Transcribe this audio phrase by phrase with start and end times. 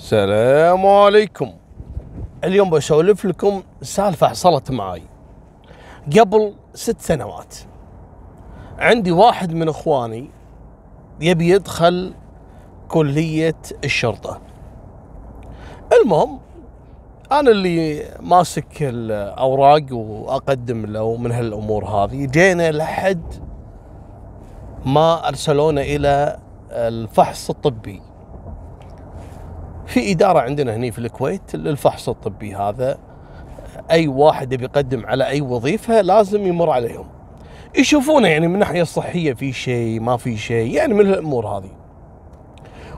[0.00, 1.52] السلام عليكم.
[2.44, 5.02] اليوم بسولف لكم سالفة حصلت معاي.
[6.18, 7.54] قبل ست سنوات
[8.78, 10.30] عندي واحد من اخواني
[11.20, 12.14] يبي يدخل
[12.88, 14.40] كلية الشرطة.
[15.92, 16.40] المهم
[17.32, 22.26] أنا اللي ماسك الأوراق وأقدم له من هالأمور هذه.
[22.26, 23.34] جينا لحد
[24.86, 26.38] ما أرسلونا إلى
[26.70, 28.02] الفحص الطبي.
[29.90, 32.98] في إدارة عندنا هني في الكويت للفحص الطبي هذا
[33.90, 37.06] أي واحد يبي يقدم على أي وظيفة لازم يمر عليهم.
[37.78, 41.70] يشوفونه يعني من الناحية الصحية في شيء ما في شيء يعني من الأمور هذه.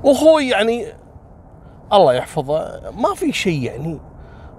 [0.04, 0.86] وأخوي يعني
[1.92, 3.98] الله يحفظه ما في شيء يعني.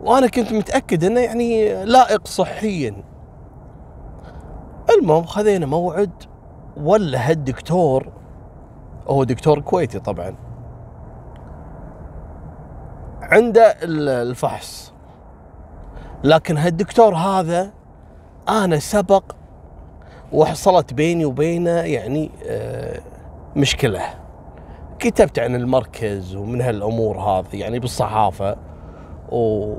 [0.02, 3.04] وأنا كنت متأكد أنه يعني لائق صحيا.
[4.98, 6.24] المهم خذينا موعد
[6.78, 8.08] ولا هالدكتور
[9.08, 10.53] هو دكتور كويتي طبعا.
[13.32, 14.94] عنده الفحص.
[16.24, 17.72] لكن هالدكتور هذا
[18.50, 19.24] أنا سبق
[20.32, 23.00] وحصلت بيني وبينه يعني آه،
[23.56, 24.02] مشكلة.
[25.00, 28.56] كتبت عن المركز ومن هالأمور هذه يعني بالصحافة
[29.32, 29.74] و...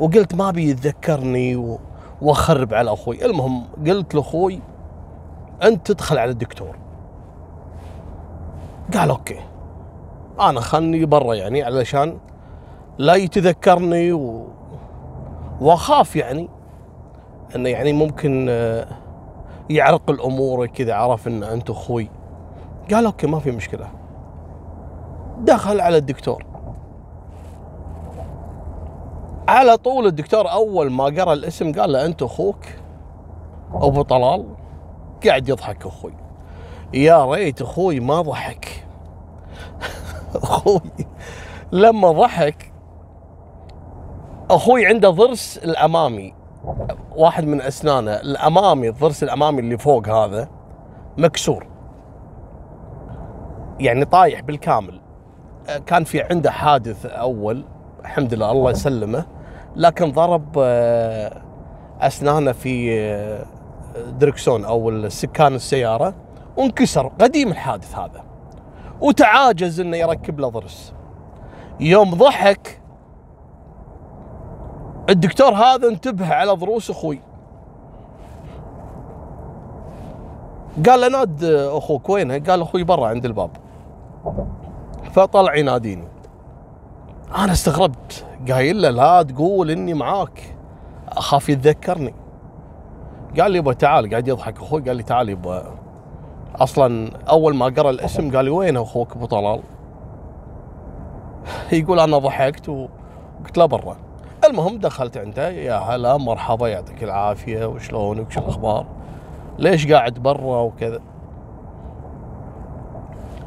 [0.00, 1.78] وقلت ما بيتذكرني و...
[2.22, 3.24] وأخرب على أخوي.
[3.24, 4.60] المهم قلت لأخوي
[5.62, 6.76] أنت تدخل على الدكتور.
[8.94, 9.40] قال okay.
[10.40, 12.18] أنا خلني برا يعني علشان
[12.98, 14.46] لا يتذكرني و...
[15.60, 16.48] وأخاف يعني
[17.56, 18.86] انه يعني ممكن آه،
[19.70, 22.10] يعرقل الأمور إذا عرف إن أنت أخوي.
[22.90, 23.88] قال okay ما في مشكلة.
[25.38, 26.44] دخل على الدكتور.
[29.48, 32.64] على طول الدكتور أول ما قرأ الاسم قال له أنت أخوك؟
[33.74, 34.44] أبو طلال.
[35.26, 36.12] قاعد يضحك أخوي.
[36.94, 38.86] يا ريت أخوي ما ضحك.
[40.34, 40.80] أخوي
[41.72, 42.67] لما ضحك
[44.50, 46.34] أخوي عنده ضرس الأمامي
[47.16, 50.48] واحد من أسنانه الأمامي الضرس الأمامي اللي فوق هذا
[51.18, 51.66] مكسور.
[53.80, 55.00] يعني طايح بالكامل.
[55.86, 57.64] كان في عنده حادث أول
[58.00, 59.26] الحمد لله الله يسلمه.
[59.76, 61.42] لكن ضرب آه،
[62.00, 63.44] أسنانه في آه،
[64.18, 66.14] دركسون أو سكان السيارة
[66.56, 67.06] وانكسر.
[67.06, 68.24] قديم الحادث هذا.
[69.00, 70.94] وتعاجز إنه يركب له ضرس.
[71.80, 72.80] يوم ضحك
[75.08, 77.20] الدكتور هذا انتبه على ضروس أخوي.
[80.86, 83.50] قال له ناد أخوك وينه؟ قال أخوي برا عند الباب.
[85.12, 86.08] فطلع يناديني.
[87.38, 88.26] أنا استغربت.
[88.50, 90.56] قايل له لا تقول إني معاك.
[91.08, 92.14] أخاف يتذكرني.
[93.40, 94.82] قال لي يبا تعال قاعد يضحك أخوي.
[94.82, 95.64] قال لي تعال يبا.
[96.56, 99.60] أصلا أول ما قرأ الاسم قال لي وين أخوك أبو طلال؟
[101.72, 103.96] يقول أنا ضحكت وقلت له برا.
[104.48, 108.86] المهم دخلت عنده يا هلا مرحبا يعطيك العافية وشلونك؟ وش الأخبار؟
[109.58, 111.00] ليش قاعد برا وكذا؟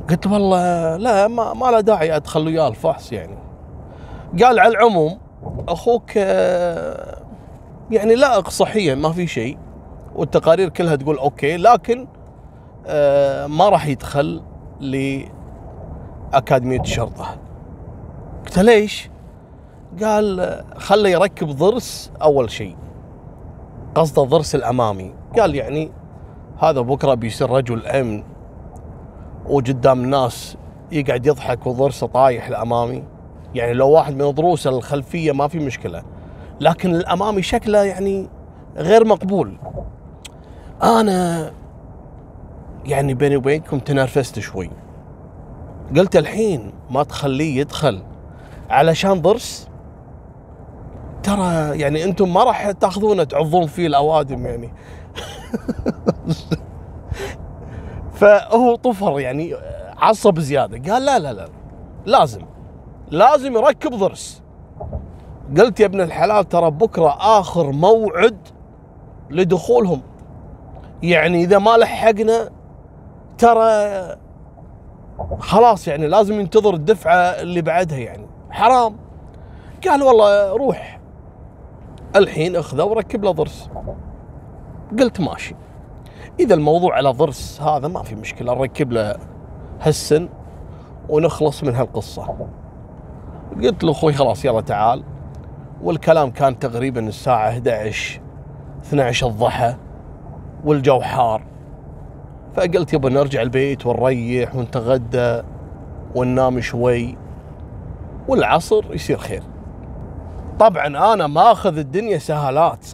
[0.09, 3.38] قلت والله لا ما, ما له داعي أدخل وياه الفحص يعني.
[4.44, 5.17] قال على العموم
[5.67, 7.18] أخوك آه،
[7.91, 9.57] يعني لائق صحيا ما في شيء
[10.16, 12.07] والتقارير كلها تقول أوكي لكن
[12.88, 14.41] آه، ما راح يدخل
[16.31, 17.38] لأكاديمية الشرطة.
[18.45, 19.09] قلت ليش؟
[20.03, 22.75] قال خله يركب ضرس أول شيء.
[23.96, 25.13] قصده الضرس الأمامي.
[25.40, 25.91] قال يعني
[26.59, 28.24] هذا بكرة بيصير رجل أمن
[29.46, 30.57] وقدام الناس
[30.91, 33.03] يقعد يضحك وضرسه طايح الأمامي.
[33.56, 36.03] يعني لو واحد من ضروسه الخلفية ما في مشكلة
[36.59, 38.30] لكن الأمامي شكله يعني
[38.78, 39.57] غير مقبول.
[40.84, 41.51] أنا
[42.85, 44.69] يعني بيني وبينكم تنرفزت شوي.
[45.97, 48.03] قلت الحين ما تخليه يدخل
[48.69, 49.68] علشان ضرس
[51.24, 54.74] ترى يعني أنتم ما راح تاخذونه تعضون فيه الأوادم يعني.
[58.14, 59.56] فهو طفر يعني
[59.98, 60.94] عصب زيادة.
[60.94, 61.48] قال لا لا لا
[62.06, 62.42] لازم
[63.10, 64.42] لازم يركب ضرس.
[65.57, 68.38] قلت يا ابن الحلال ترى بكرة آخر موعد
[69.30, 70.01] لدخولهم.
[71.04, 72.50] يعني إذا ما لحقنا
[73.38, 73.72] ترى
[75.40, 78.28] خلاص يعني لازم ينتظر الدفعة اللي بعدها يعني.
[78.50, 78.98] حرام.
[79.88, 81.00] قال والله روح.
[82.16, 83.69] الحين اخذه وركب له ضرس.
[85.00, 85.56] قلت ماشي.
[86.40, 89.16] إذا الموضوع على ضرس هذا ما في مشكلة نركب له
[89.81, 90.30] هالسن
[91.10, 92.48] ونخلص من هالقصة.
[93.63, 95.04] قلت له أخوي خلاص يلا تعال.
[95.84, 98.22] والكلام كان تقريبا الساعة 11
[98.84, 99.75] 12 الضحى
[100.66, 101.44] والجو حار.
[102.56, 105.42] فقلت يبا نرجع البيت ونريح ونتغدى
[106.16, 107.18] وننام شوي
[108.28, 109.44] والعصر يصير خير.
[110.62, 112.86] طبعا أنا ماخذ الدنيا سهالات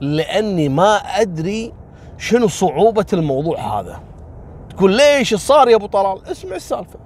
[0.00, 1.72] لأني ما أدري
[2.18, 4.00] شنو صعوبة الموضوع هذا.
[4.70, 6.98] تقول ليش صار يا أبو طلال؟ اسمع السالفة.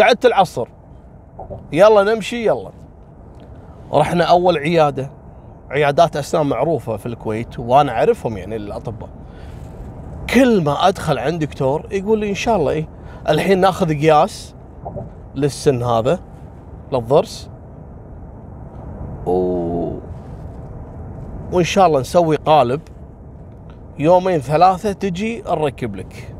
[0.00, 0.68] قعدت العصر.
[1.72, 2.70] يلا نمشي يلا.
[3.92, 5.10] رحنا أول عيادة.
[5.70, 9.08] عيادات أسنان معروفة في الكويت وأنا أعرفهم يعني الأطباء.
[10.34, 12.88] كل ما أدخل عند دكتور يقول لي إن شاء الله إيه
[13.28, 14.54] الحين ناخذ قياس
[15.34, 16.20] للسن هذا
[16.92, 17.50] للضرس.
[19.26, 19.90] و...
[21.52, 22.80] وإن شاء الله نسوي قالب.
[23.98, 26.34] يومين ثلاثة تجي نركب لك.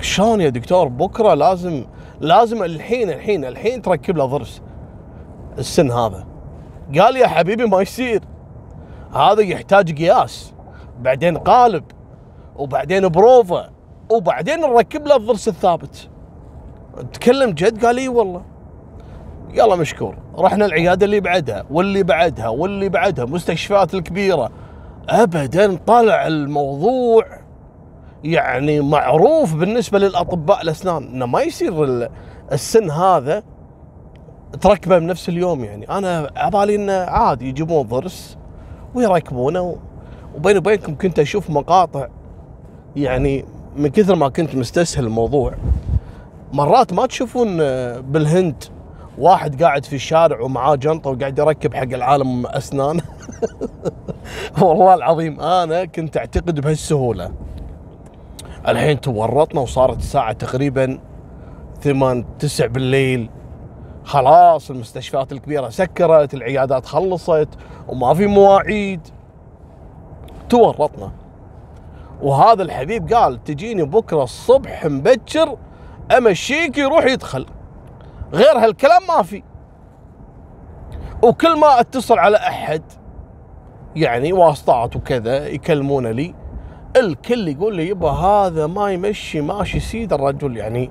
[0.00, 1.84] شلون يا دكتور؟ بكرة لازم
[2.20, 4.62] لازم الحين الحين الحين تركب له ضرس.
[5.58, 6.26] السن هذا.
[6.98, 8.22] قال يا حبيبي ما يصير.
[9.14, 10.54] هذا يحتاج قياس.
[11.00, 11.84] بعدين قالب.
[12.56, 13.70] وبعدين بروفا
[14.10, 16.08] وبعدين نركب له الضرس الثابت.
[17.12, 18.42] تكلم جد؟ قال إي والله.
[19.54, 20.16] يلا مشكور.
[20.38, 24.50] رحنا العيادة اللي بعدها واللي بعدها واللي بعدها مستشفيات الكبيرة.
[25.08, 27.24] ابدا طلع الموضوع
[28.24, 31.04] يعني معروف بالنسبة للأطباء الأسنان.
[31.04, 32.08] إنه ما يصير
[32.52, 33.42] السن هذا
[34.60, 35.90] تركبه بنفس اليوم يعني.
[35.90, 38.38] أنا عبالي إنه عادي يجيبون ضرس
[38.94, 39.76] ويركبونه
[40.36, 42.06] وبيني وبينكم كنت أشوف مقاطع
[42.96, 43.44] يعني
[43.76, 45.54] من كثر ما كنت مستسهل الموضوع
[46.52, 47.56] مرات ما تشوفون
[48.00, 48.64] بالهند
[49.18, 53.00] واحد قاعد في الشارع ومعاه جنطة وقاعد يركب حق العالم أسنان.
[54.62, 57.32] والله العظيم أنا كنت أعتقد بهالسهولة.
[58.68, 60.98] الحين تورطنا وصارت الساعة تقريبا
[61.80, 63.30] ثمان تسع بالليل.
[64.04, 67.48] خلاص المستشفيات الكبيرة سكرت العيادات خلصت
[67.88, 69.00] وما في مواعيد.
[70.48, 71.12] تورطنا.
[72.22, 75.56] وهذا الحبيب قال تجيني بكرة الصبح مبكر
[76.16, 77.46] أمشيك يروح يدخل.
[78.32, 79.42] غير هالكلام ما في.
[81.22, 82.82] وكل ما اتصل على أحد
[83.96, 86.34] يعني واسطات وكذا يكلمون لي
[86.96, 90.56] الكل يقول لي يبا هذا ما يمشي ماشي سيد الرجل.
[90.56, 90.90] يعني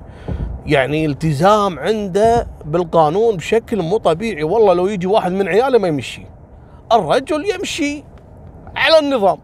[0.66, 4.42] يعني التزام عنده بالقانون بشكل مو طبيعي.
[4.42, 6.26] والله لو يجي واحد من عياله ما يمشي.
[6.92, 8.04] الرجل يمشي
[8.76, 9.38] على النظام.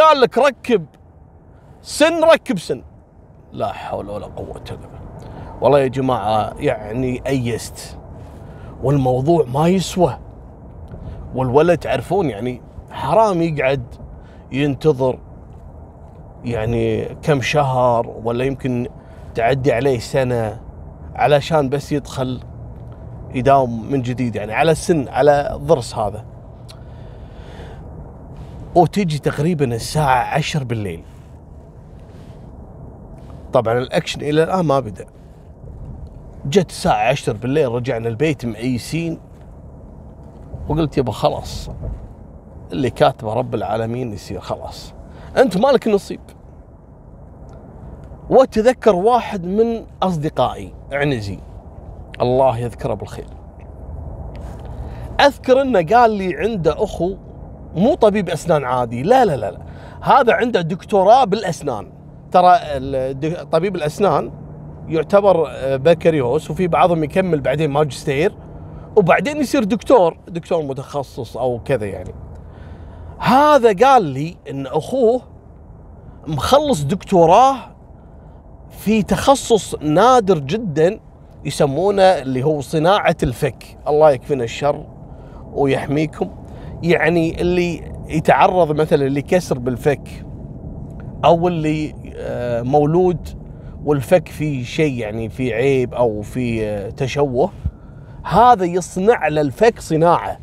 [0.00, 0.86] قال لك ركب
[1.82, 2.82] سن ركب سن.
[3.52, 4.95] لا حول ولا قوة إلا بالله.
[5.60, 7.98] والله يا جماعة يعني أيست.
[8.82, 10.18] والموضوع ما يسوى.
[11.34, 12.60] والولد تعرفون يعني
[12.90, 13.82] حرام يقعد
[14.52, 15.18] ينتظر
[16.44, 18.88] يعني كم شهر ولا يمكن
[19.34, 20.60] تعدي عليه سنة
[21.14, 22.40] علشان بس يدخل
[23.34, 26.24] يداوم من جديد يعني على السن على الضرس هذا.
[28.74, 31.02] وتجي تقريبا الساعة عشر بالليل.
[33.52, 35.06] طبعا الأكشن إلى الآن ما بدأ.
[36.48, 39.18] جت الساعة عشر بالليل رجعنا البيت مأيسين
[40.68, 41.70] وقلت يبا خلاص
[42.72, 44.94] اللي كاتبه رب العالمين يصير خلاص.
[45.36, 46.20] أنت مالك نصيب.
[48.30, 51.38] وتذكر واحد من أصدقائي عنزي.
[52.20, 53.26] الله يذكره بالخير.
[55.20, 57.16] أذكر أنه قال لي عنده أخو
[57.74, 59.02] مو طبيب أسنان عادي.
[59.02, 59.58] لا لا لا, لا.
[60.00, 61.92] هذا عنده دكتوراه بالأسنان.
[62.32, 62.58] ترى
[63.44, 64.30] طبيب الأسنان
[64.88, 68.32] يعتبر بكالوريوس وفي بعضهم يكمل بعدين ماجستير
[68.96, 72.14] وبعدين يصير دكتور دكتور متخصص أو كذا يعني.
[73.18, 75.20] هذا قال لي إن أخوه
[76.26, 77.56] مخلص دكتوراه
[78.70, 81.00] في تخصص نادر جدا
[81.44, 83.78] يسمونه اللي هو صناعة الفك.
[83.88, 84.86] الله يكفينا الشر
[85.52, 86.30] ويحميكم.
[86.82, 90.26] يعني اللي يتعرض مثلا لكسر بالفك
[91.24, 91.94] أو اللي
[92.64, 93.28] مولود
[93.86, 97.52] والفك فيه شيء يعني في عيب أو في تشوه
[98.24, 100.38] هذا يصنع له الفك صناعة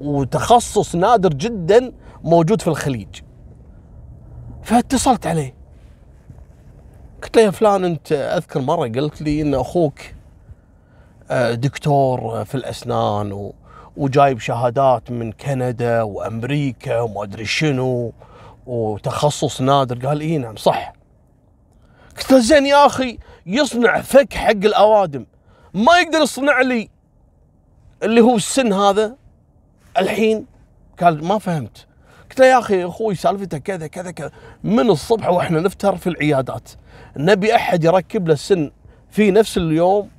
[0.00, 1.92] وتخصص نادر جدا
[2.24, 3.20] موجود في الخليج.
[4.62, 5.54] فاتصلت عليه.
[7.22, 10.00] قلت له يا فلان أنت أذكر مرة قلت لي إن أخوك
[11.52, 13.52] دكتور في الأسنان
[13.96, 18.12] وجايب شهادات من كندا وأمريكا وما أدري شنو
[18.66, 20.06] وتخصص نادر.
[20.06, 20.93] قال إي نعم صح.
[22.18, 25.26] قلت له زين يا أخي يصنع فك حق الأوادم.
[25.74, 26.88] ما يقدر يصنع لي
[28.02, 29.16] اللي هو السن هذا.
[29.98, 30.46] الحين
[31.00, 31.86] قال ما فهمت.
[32.30, 34.30] قلت له يا أخي أخوي سالفته كذا كذا كذا.
[34.64, 36.68] من الصبح وإحنا نفتر في العيادات.
[37.16, 38.70] نبي أحد يركب له السن
[39.10, 40.10] في نفس اليوم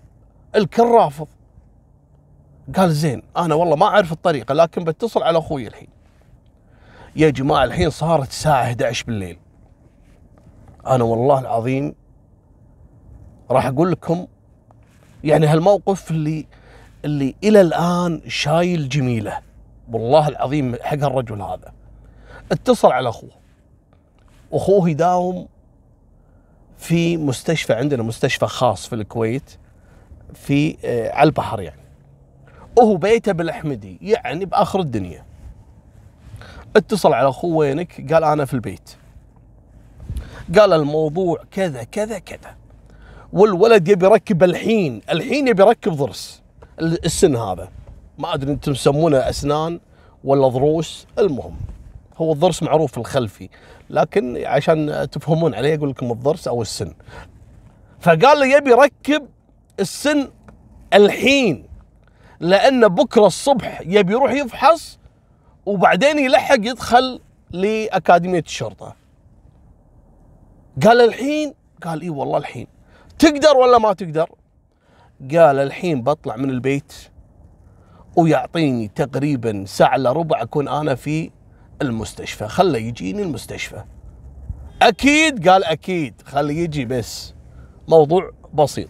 [0.56, 1.28] الكل رافض
[2.76, 5.88] قال زين أنا والله ما أعرف الطريقة لكن بتصل على أخوي الحين.
[7.16, 9.38] يا جماعة الحين صارت الساعة 11 بالليل.
[10.88, 11.96] أنا والله العظيم
[13.52, 14.28] راح أقول لكم
[15.24, 16.46] يعني هالموقف اللي
[17.06, 19.40] اللي إلى الآن شايل جميله.
[19.92, 21.74] والله العظيم حق الرجل هذا.
[22.52, 23.30] اتصل على أخوه.
[24.52, 25.48] واخوه يداوم
[26.78, 29.58] في مستشفى عندنا مستشفى خاص في الكويت
[30.34, 31.82] في آه على البحر يعني.
[32.78, 35.26] وهو بيته بالأحمدي يعني بآخر الدنيا.
[36.76, 38.96] اتصل على أخوه وينك؟ قال أنا في البيت.
[40.60, 42.56] قال الموضوع كذا كذا كذا.
[43.34, 46.42] والولد يبي يركب الحين الحين يبي يركب ضرس.
[46.80, 47.70] السن هذا.
[48.18, 49.80] ما أدري أنتم تسمونه أسنان
[50.24, 51.56] ولا ضروس المهم.
[52.18, 53.50] هو الضرس معروف الخلفي
[53.90, 56.94] لكن عشان تفهمون عليه أقول لكم الضرس أو السن.
[58.00, 59.28] فقال لي يبي يركب
[59.80, 60.30] السن
[60.94, 61.64] الحين
[62.40, 65.00] لأن بكرة الصبح يبي يروح يفحص
[65.66, 67.20] وبعدين يلحق يدخل
[67.52, 68.96] لأكاديمية الشرطة.
[70.84, 71.54] قال الحين
[71.84, 72.68] قال إي والله الحين.
[73.20, 74.30] تقدر ولا ما تقدر؟
[75.32, 76.94] قال الحين بطلع من البيت
[78.16, 81.32] ويعطيني تقريبا ساعة إلا ربع أكون أنا في
[81.82, 82.48] المستشفى.
[82.48, 83.84] خله يجيني المستشفى.
[84.82, 86.22] أكيد قال أكيد.
[86.26, 87.34] خليه يجي بس.
[87.88, 88.90] موضوع بسيط.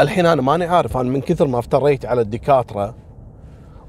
[0.00, 2.94] الحين أنا ماني عارف أنا من كثر ما افتريت على الدكاترة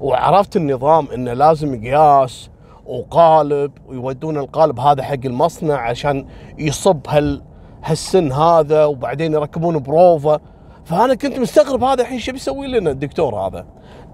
[0.00, 2.50] وعرفت النظام إنه لازم قياس
[2.88, 6.26] وقالب ويودون القالب هذا حق المصنع عشان
[6.58, 7.42] يصب هال
[7.84, 10.40] هالسن هذا وبعدين يركبون بروفا
[10.84, 13.66] فأنا كنت مستغرب هذا الحين شو بيسوي لنا الدكتور هذا.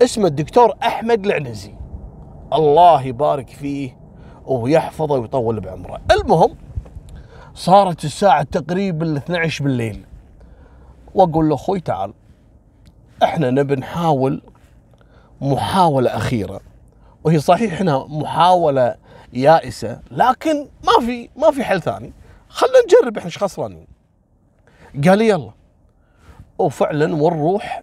[0.03, 1.75] اسمه الدكتور أحمد العنزي.
[2.53, 3.97] الله يبارك فيه
[4.47, 6.01] ويحفظه ويطول بعمره.
[6.11, 6.57] المهم
[7.55, 10.05] صارت الساعة تقريبا 12 بالليل.
[11.15, 12.13] وأقول له أخوي تعال
[13.23, 14.43] إحنا نبي نحاول
[15.41, 16.61] محاولة أخيرة.
[17.25, 18.97] وهي صحيح هنا محاولة
[19.33, 22.13] يائسة لكن ما في ما في حل ثاني.
[22.49, 23.87] خلينا نجرب إحنا إيش خسرانين.
[25.05, 25.51] قال لي يلا.
[26.59, 27.83] وفعلا ونروح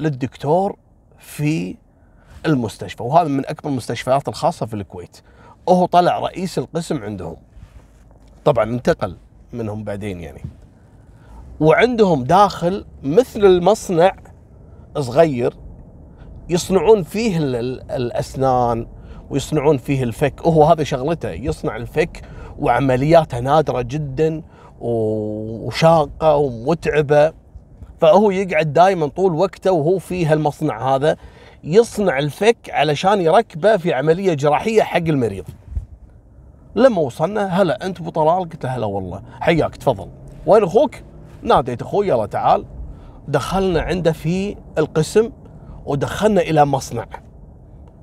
[0.00, 0.76] للدكتور
[1.18, 1.76] في
[2.46, 5.20] المستشفى وهذا من أكبر المستشفيات الخاصة في الكويت.
[5.66, 7.36] وهو طلع رئيس القسم عندهم.
[8.44, 9.16] طبعا انتقل
[9.52, 10.42] منهم بعدين يعني.
[11.60, 14.16] وعندهم داخل مثل المصنع
[14.98, 15.54] صغير
[16.48, 17.38] يصنعون فيه
[17.90, 18.86] الأسنان
[19.30, 20.46] ويصنعون فيه الفك.
[20.46, 22.22] وهو هذا شغلته يصنع الفك
[22.58, 24.42] وعملياته نادرة جدا
[24.80, 27.32] وشاقة ومتعبة.
[28.00, 31.16] فهو يقعد دائما طول وقته وهو في هالمصنع هذا
[31.64, 35.44] يصنع الفك علشان يركبه في عملية جراحية حق المريض.
[36.76, 39.22] لما وصلنا هلا أنت أبو طلال؟ قلت له هلا والله.
[39.40, 40.08] حياك تفضل.
[40.46, 40.94] وين أخوك؟
[41.42, 42.08] ناديت أخوي.
[42.08, 42.64] يلا تعال.
[43.28, 45.30] دخلنا عنده في القسم.
[45.86, 47.06] ودخلنا إلى مصنع.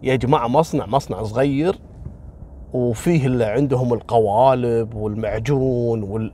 [0.03, 1.79] يا جماعة مصنع مصنع صغير
[2.73, 6.33] وفيه اللي عندهم القوالب والمعجون وال.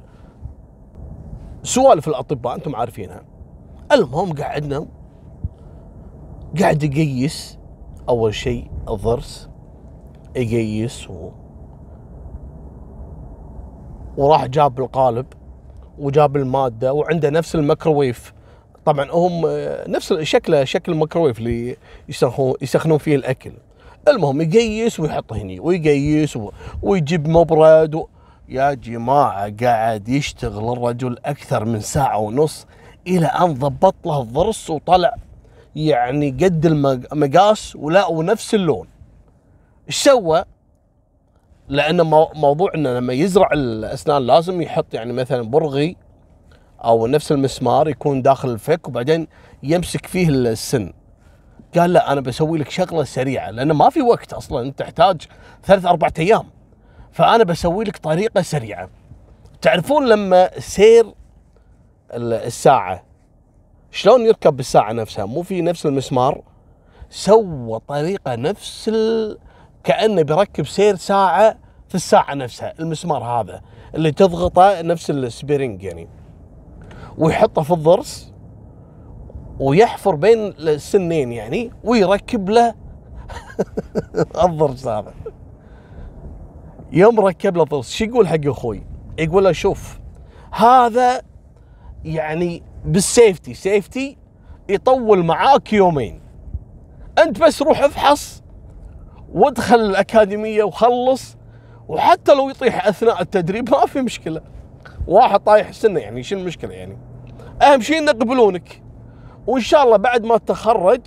[1.63, 3.21] سوالف الأطباء أنتم عارفينها.
[3.91, 4.87] المهم قعدنا.
[6.59, 7.59] قاعد يقيس.
[8.09, 9.49] أول شيء الضرس.
[10.35, 11.29] يقيس و...
[14.17, 15.25] وراح جاب القالب
[15.99, 18.33] وجاب المادة وعنده نفس الميكروويف.
[18.85, 19.41] طبعا هم
[19.87, 21.77] نفس شكله شكل الميكروويف اللي
[22.61, 23.51] يسخنون فيه الأكل
[24.07, 26.39] المهم يقيس ويحط هني ويقيس
[26.81, 28.07] ويجيب مبرد و...
[28.49, 32.67] يا جماعة قاعد يشتغل الرجل أكثر من ساعة ونص
[33.07, 35.15] إلى أن ضبط له الضرس وطلع
[35.75, 38.87] يعني قد المقاس ولا ونفس اللون
[39.87, 40.43] إيش سوى؟
[41.67, 42.01] لأن
[42.35, 45.97] موضوع أنه لما يزرع الأسنان لازم يحط يعني مثلا برغي
[46.83, 49.27] أو نفس المسمار يكون داخل الفك وبعدين
[49.63, 50.93] يمسك فيه السن.
[51.77, 55.21] قال لا أنا بسوي لك شغلة سريعة لأن ما في وقت أصلا أنت تحتاج
[55.63, 56.43] ثلاث أربع أيام.
[57.11, 58.89] فأنا بسوي لك طريقة سريعة.
[59.61, 61.05] تعرفون لما سير
[62.13, 63.03] الساعة
[63.91, 66.41] شلون يركب بالساعة نفسها؟ مو في نفس المسمار.
[67.09, 69.37] سوى طريقة نفس ال...
[69.83, 73.61] كأنه بيركب سير ساعة في الساعة نفسها المسمار هذا
[73.95, 76.07] اللي تضغطه نفس ال spring يعني.
[77.17, 78.33] ويحطه في الضرس
[79.59, 82.73] ويحفر بين السنين يعني ويركب له
[84.45, 85.13] الضرس هذا.
[86.91, 88.83] يوم ركب له ضرس شو يقول حق أخوي؟
[89.19, 89.99] يقول له شوف
[90.51, 91.21] هذا
[92.05, 94.17] يعني بالسيفتي سيفتي
[94.69, 96.21] يطول معاك يومين.
[97.17, 98.43] أنت بس روح افحص
[99.33, 101.37] وادخل الأكاديمية وخلص
[101.87, 104.41] وحتى لو يطيح أثناء التدريب ما في مشكلة.
[105.07, 106.97] واحد طايح سنه يعني شو المشكلة يعني؟
[107.61, 108.81] أهم شيء إنه يقبلونك.
[109.47, 111.01] وإن شاء الله بعد ما تخرج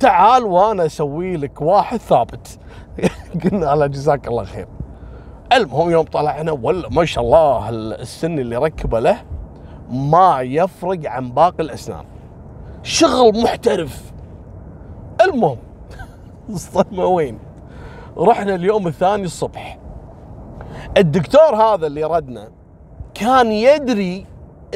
[0.00, 2.58] تعال وأنا أسوي لك واحد ثابت.
[3.44, 4.68] قلنا له جزاك الله خير.
[5.52, 9.22] المهم يوم طلعنا ولا ما شاء الله السن اللي ركبه له
[9.90, 12.04] ما يفرق عن باقي الأسنان.
[12.82, 14.12] شغل محترف.
[15.24, 15.58] المهم
[16.48, 17.38] الصدمة وين؟
[18.16, 19.78] رحنا اليوم الثاني الصبح.
[20.96, 22.48] الدكتور هذا اللي ردنا
[23.20, 24.26] كان يدري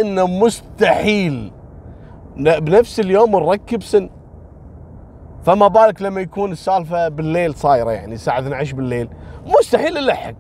[0.01, 1.53] إنه مستحيل.
[2.37, 4.11] بنفس اليوم نركب سن.
[5.43, 9.09] فما بالك لما يكون السالفة بالليل صايرة يعني الساعة 12 بالليل.
[9.47, 10.35] مستحيل نلحق.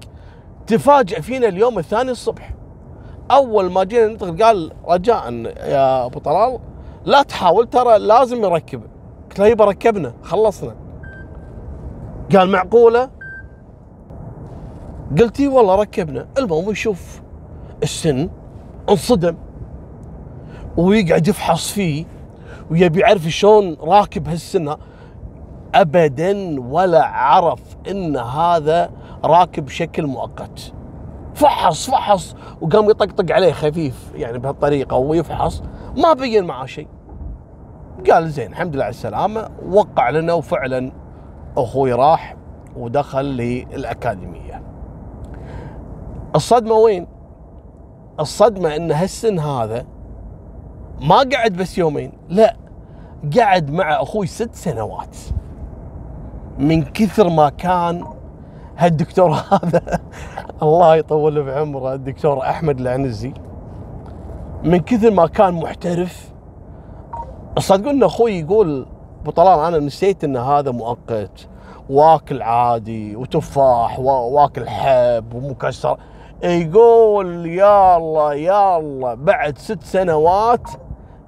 [0.67, 2.55] تفاجئ فينا اليوم الثاني الصبح.
[3.31, 6.59] أول ما جينا ندخل قال رجاء يا أبو طلال
[7.05, 8.83] لا تحاول ترى لازم يركب.
[9.31, 10.75] قلت له يبا ركبنا خلصنا.
[12.37, 13.11] قال معقولة؟
[15.19, 16.27] قلت والله ركبنا.
[16.39, 17.23] المهم يشوف
[17.83, 18.29] السن
[18.91, 19.37] انصدم.
[20.77, 22.05] ويقعد يفحص فيه
[22.71, 24.77] ويبي يعرف شلون راكب هالسنه
[25.75, 27.61] ابدا ولا عرف
[27.91, 28.91] إن هذا
[29.25, 30.73] راكب بشكل مؤقت.
[31.35, 35.63] فحص فحص وقام يطقطق عليه خفيف يعني بهالطريقة ويفحص
[35.97, 36.89] ما بين معاه شيء.
[38.11, 39.49] قال زين الحمد لله على السلامة.
[39.71, 40.93] وقع لنا وفعلا
[41.57, 42.37] أخوي راح
[42.77, 44.63] ودخل للأكاديمية.
[46.35, 47.07] الصدمة وين؟
[48.21, 49.85] الصدمة إن هالسن هذا
[51.01, 52.57] ما قعد بس يومين لا
[53.39, 55.17] قعد مع أخوي ست سنوات.
[56.59, 58.05] من كثر ما كان
[58.77, 60.01] هالدكتور هذا
[60.63, 63.33] الله يطول بعمره الدكتور أحمد العنزي.
[64.65, 66.31] من كثر ما كان محترف
[67.59, 68.87] صدقوا أخوي يقول
[69.23, 71.49] أبو طلال أنا نسيت إن هذا مؤقت
[71.91, 75.99] واكل عادي وتفاح واكل حب ومكسر.
[76.43, 80.71] يقول يا الله يا الله بعد ست سنوات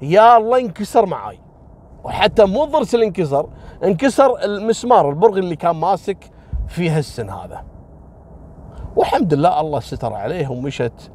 [0.03, 1.39] يا الله انكسر معاي.
[2.05, 3.49] وحتى مو ضرس اللي انكسر
[3.85, 6.17] انكسر المسمار البرغي اللي كان ماسك
[6.69, 7.65] في هالسن هذا.
[8.97, 11.11] والحمد لله الله ستر عليه ومشت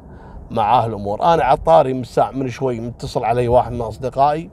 [0.50, 1.22] معاه الأمور.
[1.22, 4.50] أنا عطاري من ساعه من شوي متصل علي واحد من أصدقائي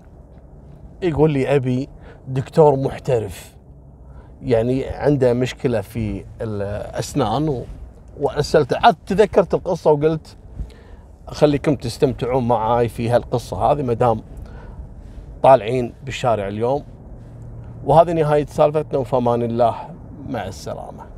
[1.02, 1.90] يقول لي أبي
[2.28, 3.56] دكتور محترف
[4.42, 7.64] يعني عنده مشكلة في الأسنان
[8.20, 8.74] وأرسلت.
[8.74, 10.38] عاد تذكرت القصة وقلت
[11.28, 14.22] أخليكم تستمتعون معاي في هالقصة هذه ما دام
[15.44, 16.84] طالعين بالشارع اليوم.
[17.86, 19.76] وهذه نهاية سالفتنا وفمان الله
[20.30, 21.15] مع السلامة.